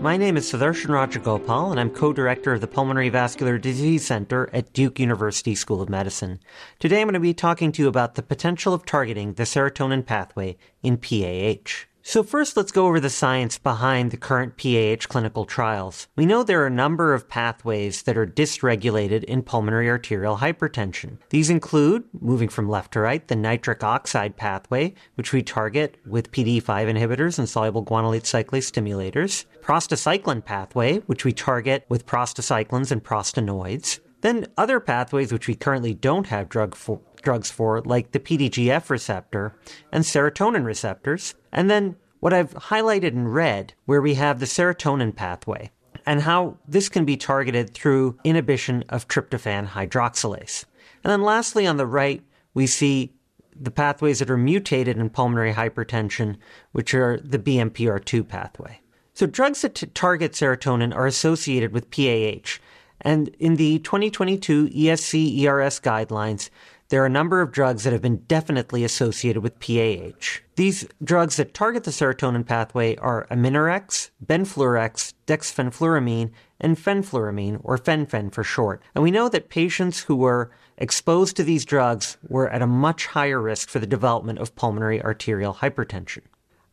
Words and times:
my 0.00 0.16
name 0.16 0.36
is 0.36 0.50
Sudarshan 0.50 0.90
Rajagopal, 0.90 1.72
and 1.72 1.80
I'm 1.80 1.90
co-director 1.90 2.52
of 2.52 2.60
the 2.60 2.68
Pulmonary 2.68 3.08
Vascular 3.08 3.58
Disease 3.58 4.06
Center 4.06 4.48
at 4.52 4.72
Duke 4.72 5.00
University 5.00 5.56
School 5.56 5.82
of 5.82 5.88
Medicine. 5.88 6.38
Today 6.78 7.00
I'm 7.00 7.06
going 7.06 7.14
to 7.14 7.20
be 7.20 7.34
talking 7.34 7.72
to 7.72 7.82
you 7.82 7.88
about 7.88 8.14
the 8.14 8.22
potential 8.22 8.72
of 8.72 8.86
targeting 8.86 9.34
the 9.34 9.42
serotonin 9.42 10.06
pathway 10.06 10.56
in 10.84 10.98
PAH. 10.98 11.86
So 12.08 12.22
first, 12.22 12.56
let's 12.56 12.72
go 12.72 12.86
over 12.86 13.00
the 13.00 13.10
science 13.10 13.58
behind 13.58 14.12
the 14.12 14.16
current 14.16 14.56
PAH 14.56 15.06
clinical 15.10 15.44
trials. 15.44 16.08
We 16.16 16.24
know 16.24 16.42
there 16.42 16.62
are 16.62 16.68
a 16.68 16.70
number 16.70 17.12
of 17.12 17.28
pathways 17.28 18.04
that 18.04 18.16
are 18.16 18.26
dysregulated 18.26 19.24
in 19.24 19.42
pulmonary 19.42 19.90
arterial 19.90 20.38
hypertension. 20.38 21.18
These 21.28 21.50
include, 21.50 22.04
moving 22.18 22.48
from 22.48 22.66
left 22.66 22.92
to 22.92 23.00
right, 23.00 23.28
the 23.28 23.36
nitric 23.36 23.84
oxide 23.84 24.38
pathway, 24.38 24.94
which 25.16 25.34
we 25.34 25.42
target 25.42 25.98
with 26.06 26.32
PDE5 26.32 26.62
inhibitors 26.62 27.38
and 27.38 27.46
soluble 27.46 27.84
guanylate 27.84 28.22
cyclase 28.22 28.72
stimulators, 28.72 29.44
prostacyclin 29.60 30.42
pathway, 30.42 31.00
which 31.00 31.26
we 31.26 31.32
target 31.34 31.84
with 31.90 32.06
prostacyclins 32.06 32.90
and 32.90 33.04
prostanoids, 33.04 34.00
then 34.22 34.46
other 34.56 34.80
pathways 34.80 35.30
which 35.30 35.46
we 35.46 35.54
currently 35.54 35.92
don't 35.92 36.28
have 36.28 36.48
drug 36.48 36.74
for, 36.74 37.02
drugs 37.22 37.50
for, 37.50 37.80
like 37.82 38.12
the 38.12 38.20
PDGF 38.20 38.90
receptor 38.90 39.54
and 39.92 40.04
serotonin 40.04 40.64
receptors, 40.64 41.34
and 41.52 41.70
then 41.70 41.96
what 42.20 42.32
I've 42.32 42.54
highlighted 42.54 43.12
in 43.12 43.28
red, 43.28 43.74
where 43.86 44.02
we 44.02 44.14
have 44.14 44.40
the 44.40 44.46
serotonin 44.46 45.14
pathway, 45.14 45.70
and 46.04 46.22
how 46.22 46.56
this 46.66 46.88
can 46.88 47.04
be 47.04 47.16
targeted 47.16 47.74
through 47.74 48.18
inhibition 48.24 48.84
of 48.88 49.08
tryptophan 49.08 49.68
hydroxylase. 49.68 50.64
And 51.04 51.12
then 51.12 51.22
lastly, 51.22 51.66
on 51.66 51.76
the 51.76 51.86
right, 51.86 52.22
we 52.54 52.66
see 52.66 53.12
the 53.60 53.70
pathways 53.70 54.18
that 54.20 54.30
are 54.30 54.36
mutated 54.36 54.98
in 54.98 55.10
pulmonary 55.10 55.52
hypertension, 55.52 56.36
which 56.72 56.94
are 56.94 57.20
the 57.20 57.38
BMPR2 57.38 58.26
pathway. 58.26 58.80
So, 59.14 59.26
drugs 59.26 59.62
that 59.62 59.74
t- 59.74 59.86
target 59.86 60.32
serotonin 60.32 60.94
are 60.94 61.06
associated 61.06 61.72
with 61.72 61.90
PAH. 61.90 62.60
And 63.00 63.28
in 63.38 63.56
the 63.56 63.78
2022 63.80 64.68
ESC 64.68 65.40
ERS 65.40 65.80
guidelines, 65.80 66.50
there 66.88 67.02
are 67.02 67.06
a 67.06 67.10
number 67.10 67.42
of 67.42 67.52
drugs 67.52 67.84
that 67.84 67.92
have 67.92 68.00
been 68.00 68.24
definitely 68.28 68.82
associated 68.82 69.42
with 69.42 69.60
PAH. 69.60 70.40
These 70.56 70.88
drugs 71.04 71.36
that 71.36 71.52
target 71.52 71.84
the 71.84 71.90
serotonin 71.90 72.46
pathway 72.46 72.96
are 72.96 73.26
Aminorex, 73.30 74.10
Benfluorex, 74.24 75.12
dexfenfluramine, 75.26 76.30
and 76.60 76.78
fenfluramine, 76.78 77.60
or 77.62 77.76
fenfen 77.76 78.32
for 78.32 78.42
short. 78.42 78.82
And 78.94 79.04
we 79.04 79.10
know 79.10 79.28
that 79.28 79.50
patients 79.50 80.00
who 80.00 80.16
were 80.16 80.50
exposed 80.78 81.36
to 81.36 81.44
these 81.44 81.66
drugs 81.66 82.16
were 82.26 82.48
at 82.48 82.62
a 82.62 82.66
much 82.66 83.06
higher 83.06 83.40
risk 83.40 83.68
for 83.68 83.78
the 83.78 83.86
development 83.86 84.38
of 84.38 84.56
pulmonary 84.56 85.02
arterial 85.02 85.54
hypertension. 85.54 86.22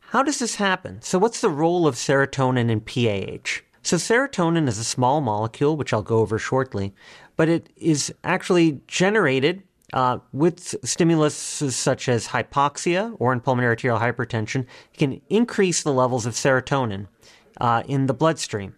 How 0.00 0.22
does 0.22 0.38
this 0.38 0.54
happen? 0.54 1.02
So, 1.02 1.18
what's 1.18 1.40
the 1.40 1.50
role 1.50 1.86
of 1.86 1.96
serotonin 1.96 2.70
in 2.70 2.80
PAH? 2.80 3.62
So, 3.82 3.96
serotonin 3.96 4.66
is 4.66 4.78
a 4.78 4.84
small 4.84 5.20
molecule, 5.20 5.76
which 5.76 5.92
I'll 5.92 6.02
go 6.02 6.18
over 6.18 6.38
shortly, 6.38 6.94
but 7.36 7.48
it 7.48 7.68
is 7.76 8.14
actually 8.24 8.80
generated 8.86 9.62
uh, 9.92 10.18
with 10.32 10.74
stimulus 10.84 11.34
such 11.34 12.08
as 12.08 12.28
hypoxia 12.28 13.14
or 13.18 13.32
in 13.32 13.40
pulmonary 13.40 13.70
arterial 13.70 14.00
hypertension, 14.00 14.66
it 14.92 14.98
can 14.98 15.20
increase 15.28 15.82
the 15.82 15.92
levels 15.92 16.26
of 16.26 16.34
serotonin 16.34 17.06
uh, 17.60 17.82
in 17.86 18.06
the 18.06 18.14
bloodstream. 18.14 18.74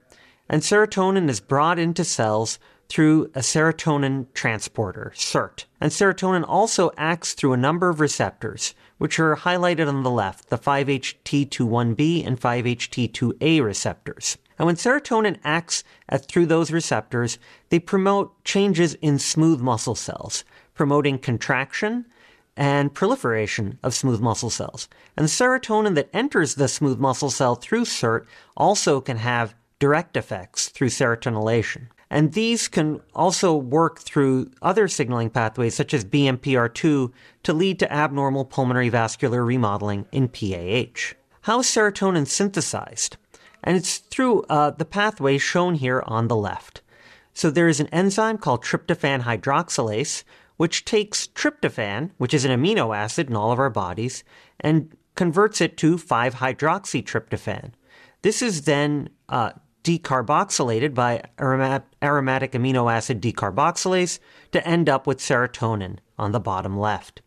And 0.49 0.63
serotonin 0.63 1.29
is 1.29 1.41
brought 1.41 1.79
into 1.79 2.05
cells 2.05 2.59
through 2.89 3.31
a 3.35 3.41
serotonin 3.41 4.27
transporter, 4.33 5.13
SERT. 5.15 5.67
And 5.81 5.93
serotonin 5.93 6.45
also 6.47 6.91
acts 6.97 7.35
through 7.35 7.53
a 7.53 7.59
number 7.59 7.91
of 7.91 8.01
receptors, 8.01 8.75
which 8.97 9.21
are 9.21 9.37
highlighted 9.37 9.89
on 9.89 10.03
the 10.03 10.11
left, 10.11 10.49
the 10.49 10.59
5-HT21B 10.59 12.27
and 12.27 12.41
5-HT2A 12.41 13.63
receptors. 13.63 14.39
And 14.59 14.67
when 14.67 14.77
serotonin 14.77 15.39
acts 15.45 15.85
at, 16.09 16.27
through 16.27 16.47
those 16.47 16.73
receptors, 16.73 17.39
they 17.69 17.79
promote 17.79 18.43
changes 18.45 18.95
in 18.95 19.19
smooth 19.19 19.61
muscle 19.61 19.95
cells 19.95 20.45
promoting 20.75 21.19
contraction 21.19 22.07
and 22.57 22.95
proliferation 22.95 23.79
of 23.83 23.95
smooth 23.95 24.21
muscle 24.21 24.49
cells. 24.49 24.89
And 25.17 25.25
the 25.25 25.31
serotonin 25.31 25.97
that 25.97 26.09
enters 26.13 26.55
the 26.55 26.69
smooth 26.69 26.99
muscle 26.99 27.31
cell 27.31 27.57
through 27.57 27.85
SERT 27.85 28.27
also 28.57 29.01
can 29.01 29.17
have 29.17 29.55
direct 29.81 30.17
effects 30.17 30.69
through 30.69 30.89
serotonylation. 30.89 31.89
And 32.11 32.33
these 32.33 32.69
can 32.69 33.01
also 33.15 33.55
work 33.55 33.99
through 33.99 34.51
other 34.63 34.89
signaling 34.89 35.31
pathways 35.31 35.75
such 35.75 35.93
as 35.93 36.05
BMPR2 36.05 37.13
to 37.43 37.53
lead 37.53 37.79
to 37.81 37.93
abnormal 37.93 38.45
pulmonary 38.45 38.89
vascular 38.89 39.45
remodeling 39.45 40.07
in 40.11 40.29
PAH. 40.29 41.15
How 41.43 41.61
is 41.61 41.67
serotonin 41.67 42.27
synthesized? 42.27 43.17
And 43.63 43.77
it's 43.77 43.99
through 43.99 44.43
uh, 44.45 44.71
the 44.71 44.85
pathway 44.85 45.39
shown 45.39 45.75
here 45.75 46.03
on 46.07 46.29
the 46.29 46.37
left. 46.37 46.83
So 47.35 47.51
there 47.51 47.69
is 47.69 47.81
an 47.81 47.87
enzyme 47.89 48.39
called 48.39 48.65
tryptophan 48.65 49.23
hydroxylase, 49.23 50.25
which 50.57 50.85
takes 50.85 51.27
tryptophan, 51.29 52.11
which 52.19 52.35
is 52.35 52.45
an 52.45 52.51
amino 52.51 52.97
acid 52.97 53.29
in 53.29 53.37
all 53.37 53.53
of 53.53 53.59
our 53.59 53.71
bodies, 53.71 54.25
and 54.61 54.97
converts 55.15 55.61
it 55.61 55.77
to 55.77 55.99
5 55.99 56.35
hydroxytryptophan. 56.37 57.73
This 58.23 58.43
is 58.43 58.63
then 58.63 59.11
uh, 59.29 59.53
decarboxylated 59.85 60.95
by 60.95 61.23
aromatic 61.41 62.53
amino 62.53 62.93
acid 62.93 63.21
decarboxylase 63.21 64.19
to 64.53 64.67
end 64.67 64.89
up 64.89 65.07
with 65.07 65.19
serotonin 65.19 65.99
on 66.19 66.33
the 66.33 66.41
bottom 66.41 66.79
left. 66.79 67.23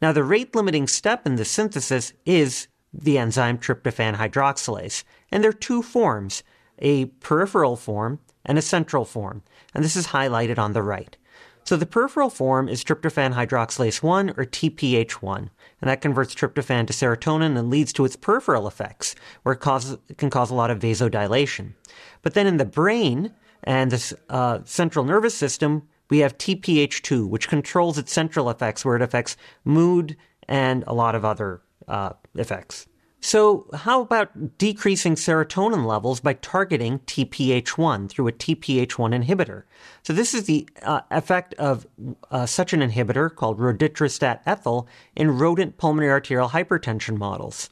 Now, 0.00 0.12
the 0.12 0.24
rate 0.24 0.54
limiting 0.54 0.86
step 0.86 1.26
in 1.26 1.36
the 1.36 1.44
synthesis 1.44 2.12
is 2.24 2.68
the 2.92 3.18
enzyme 3.18 3.58
tryptophan 3.58 4.16
hydroxylase, 4.16 5.04
and 5.30 5.42
there 5.42 5.50
are 5.50 5.54
two 5.54 5.82
forms 5.82 6.42
a 6.78 7.06
peripheral 7.06 7.76
form 7.76 8.20
and 8.44 8.56
a 8.56 8.62
central 8.62 9.04
form, 9.04 9.42
and 9.74 9.84
this 9.84 9.96
is 9.96 10.08
highlighted 10.08 10.58
on 10.58 10.72
the 10.72 10.82
right. 10.82 11.16
So 11.64 11.76
the 11.76 11.86
peripheral 11.86 12.30
form 12.30 12.68
is 12.68 12.82
tryptophan 12.82 13.34
hydroxylase 13.34 14.02
1 14.02 14.30
or 14.30 14.44
TPH1, 14.44 15.38
and 15.80 15.90
that 15.90 16.00
converts 16.00 16.34
tryptophan 16.34 16.86
to 16.86 16.92
serotonin 16.92 17.56
and 17.56 17.70
leads 17.70 17.92
to 17.92 18.04
its 18.04 18.16
peripheral 18.16 18.66
effects, 18.66 19.14
where 19.42 19.52
it, 19.52 19.60
causes, 19.60 19.98
it 20.08 20.18
can 20.18 20.30
cause 20.30 20.50
a 20.50 20.54
lot 20.54 20.70
of 20.70 20.78
vasodilation. 20.78 21.74
But 22.22 22.34
then 22.34 22.46
in 22.46 22.56
the 22.56 22.64
brain 22.64 23.34
and 23.62 23.90
the 23.90 24.18
uh, 24.28 24.60
central 24.64 25.04
nervous 25.04 25.34
system, 25.34 25.86
we 26.08 26.18
have 26.18 26.38
TPH2, 26.38 27.28
which 27.28 27.48
controls 27.48 27.98
its 27.98 28.12
central 28.12 28.50
effects, 28.50 28.84
where 28.84 28.96
it 28.96 29.02
affects 29.02 29.36
mood 29.64 30.16
and 30.48 30.82
a 30.86 30.94
lot 30.94 31.14
of 31.14 31.24
other 31.24 31.62
uh, 31.86 32.14
effects. 32.34 32.86
So, 33.22 33.66
how 33.74 34.00
about 34.00 34.56
decreasing 34.56 35.14
serotonin 35.14 35.84
levels 35.84 36.20
by 36.20 36.32
targeting 36.34 37.00
TPH1 37.00 38.08
through 38.08 38.28
a 38.28 38.32
TPH1 38.32 39.24
inhibitor? 39.24 39.64
So, 40.02 40.14
this 40.14 40.32
is 40.32 40.44
the 40.44 40.66
uh, 40.82 41.02
effect 41.10 41.52
of 41.54 41.86
uh, 42.30 42.46
such 42.46 42.72
an 42.72 42.80
inhibitor 42.80 43.34
called 43.34 43.58
rodatristat 43.58 44.40
ethyl 44.46 44.88
in 45.14 45.36
rodent 45.36 45.76
pulmonary 45.76 46.10
arterial 46.10 46.48
hypertension 46.48 47.18
models. 47.18 47.68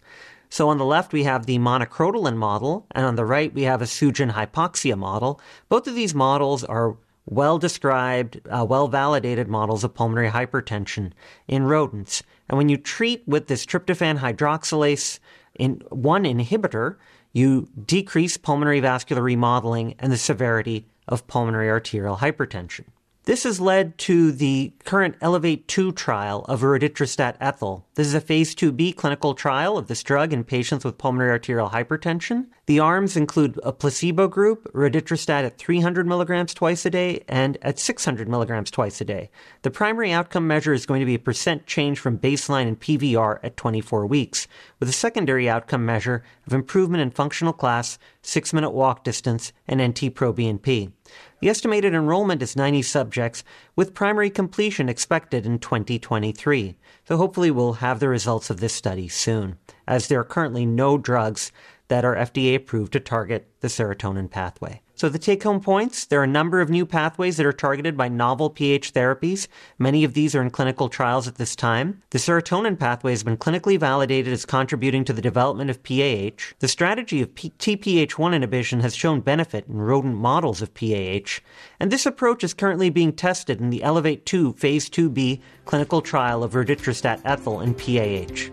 So, 0.51 0.69
on 0.69 0.77
the 0.77 0.85
left, 0.85 1.15
we 1.15 1.25
have 1.25 1.47
the 1.47 1.59
monocrotaline 1.59 2.37
model, 2.37 2.87
and 2.91 3.07
on 3.07 3.17
the 3.17 3.25
right, 3.25 3.53
we 3.53 3.63
have 3.63 3.81
a 3.81 3.87
Sugen 3.87 4.33
hypoxia 4.33 4.99
model. 4.99 5.41
Both 5.71 5.87
of 5.87 5.95
these 5.95 6.15
models 6.15 6.63
are 6.63 6.97
well 7.29 7.59
described, 7.59 8.41
uh, 8.49 8.65
well 8.69 8.89
validated 8.89 9.49
models 9.49 9.85
of 9.85 9.95
pulmonary 9.95 10.31
hypertension 10.31 11.13
in 11.47 11.65
rodents. 11.65 12.23
And 12.49 12.57
when 12.57 12.69
you 12.69 12.77
treat 12.77 13.23
with 13.27 13.47
this 13.47 13.67
tryptophan 13.67 14.19
hydroxylase 14.19 15.19
in 15.55 15.83
one 15.91 16.25
inhibitor, 16.25 16.97
you 17.33 17.69
decrease 17.85 18.37
pulmonary 18.37 18.81
vascular 18.81 19.23
remodeling 19.23 19.95
and 19.99 20.11
the 20.11 20.17
severity 20.17 20.87
of 21.07 21.27
pulmonary 21.27 21.69
arterial 21.69 22.17
hypertension. 22.17 22.85
This 23.29 23.45
has 23.45 23.61
led 23.61 23.99
to 23.99 24.33
the 24.33 24.73
current 24.87 25.17
Elevate 25.21 25.69
2 25.69 25.93
trial 25.93 26.47
of 26.49 26.63
rodatristat 26.63 27.37
ethyl. 27.43 27.87
This 27.95 28.07
is 28.07 28.15
a 28.15 28.23
phase 28.23 28.55
2b 28.55 28.97
clinical 28.97 29.35
trial 29.35 29.77
of 29.77 29.87
this 29.87 30.03
drug 30.03 30.33
in 30.33 30.45
patients 30.45 30.83
with 30.83 30.97
pulmonary 30.97 31.33
arterial 31.33 31.69
hypertension. 31.69 32.47
The 32.65 32.81
arms 32.81 33.19
include 33.19 33.61
a 33.63 33.71
placebo 33.71 34.29
group, 34.29 34.73
rodatristat 34.73 35.45
at 35.45 35.59
300 35.59 36.07
milligrams 36.07 36.55
twice 36.55 36.87
a 36.87 36.91
day 36.91 37.23
and 37.29 37.59
at 37.61 37.79
600 37.79 38.31
milligrams 38.31 38.71
twice 38.71 38.99
a 39.03 39.05
day. 39.05 39.29
The 39.61 39.71
primary 39.71 40.11
outcome 40.11 40.47
measure 40.47 40.73
is 40.73 40.87
going 40.87 41.01
to 41.01 41.07
be 41.07 41.17
a 41.17 41.19
percent 41.19 41.67
change 41.67 41.99
from 41.99 42.19
baseline 42.19 42.67
in 42.67 42.77
PVR 42.77 43.41
at 43.43 43.59
24 43.59 44.07
weeks, 44.07 44.49
with 44.81 44.89
a 44.89 44.93
secondary 44.93 45.51
outcome 45.51 45.85
measure 45.85 46.25
of 46.47 46.55
improvement 46.55 47.03
in 47.03 47.11
functional 47.11 47.53
class, 47.53 47.99
six 48.23 48.55
minute 48.55 48.71
walk 48.71 49.05
distance, 49.05 49.53
and 49.67 49.83
NT 49.83 50.15
proBNP. 50.15 50.93
The 51.41 51.49
estimated 51.49 51.95
enrollment 51.95 52.43
is 52.43 52.57
90 52.57 52.83
subjects, 52.83 53.45
with 53.77 53.95
primary 53.95 54.31
completion 54.31 54.89
expected 54.89 55.47
in 55.47 55.59
2023. 55.59 56.77
So 57.07 57.17
hopefully 57.17 57.51
we'll 57.51 57.75
have 57.75 58.01
the 58.01 58.09
results 58.09 58.51
of 58.51 58.61
this 58.61 58.75
study 58.75 59.09
soon, 59.09 59.59
as 59.87 60.09
there 60.09 60.21
are 60.21 60.25
currently 60.25 60.67
no 60.67 60.99
drugs 60.99 61.53
that 61.89 62.05
are 62.05 62.15
FDA 62.15 62.55
approved 62.55 62.93
to 62.93 63.01
target 63.01 63.49
the 63.61 63.69
serotonin 63.69 64.31
pathway. 64.31 64.81
So, 64.95 65.09
the 65.09 65.19
take 65.19 65.45
home 65.45 65.61
points 65.61 66.07
there 66.07 66.21
are 66.21 66.25
a 66.25 66.27
number 66.27 66.61
of 66.61 66.71
new 66.71 66.85
pathways 66.85 67.37
that 67.37 67.47
are 67.47 67.53
targeted 67.53 67.97
by 67.97 68.09
novel 68.09 68.51
PH 68.51 68.93
therapies. 68.93 69.47
Many 69.79 70.03
of 70.03 70.13
these 70.13 70.35
are 70.35 70.43
in 70.43 70.51
clinical 70.51 70.89
trials 70.89 71.29
at 71.29 71.37
this 71.37 71.55
time. 71.55 72.03
The 72.11 72.19
serotonin 72.19 72.77
pathway 72.77 73.13
has 73.13 73.23
been 73.23 73.37
clinically 73.37 73.79
validated 73.79 74.33
as 74.33 74.45
contributing 74.45 75.05
to 75.05 75.13
the 75.13 75.23
development 75.23 75.71
of 75.71 75.85
PAH. 75.85 76.55
The 76.59 76.67
strategy 76.67 77.23
of 77.23 77.33
P- 77.33 77.53
TPH1 77.61 78.35
inhibition 78.35 78.81
has 78.81 78.97
shown 78.97 79.21
benefit 79.21 79.69
in 79.69 79.77
rodent 79.77 80.17
models 80.17 80.63
of 80.63 80.75
PAH. 80.75 81.43
And 81.79 81.93
this 81.93 82.05
approach 82.05 82.43
is 82.43 82.53
currently 82.53 82.91
being 82.91 83.13
tested 83.13 83.61
in 83.61 83.71
the 83.71 83.85
Elevate 83.85 84.27
2 84.27 84.55
Phase 84.55 84.91
2b 84.91 85.41
clinical 85.65 86.03
trial 86.03 86.43
of 86.43 86.55
rodatristat 86.55 87.21
ethyl 87.25 87.61
in 87.61 87.73
PAH. 87.73 88.51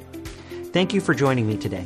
Thank 0.72 0.94
you 0.94 1.02
for 1.02 1.16
joining 1.16 1.48
me 1.48 1.58
today. 1.58 1.86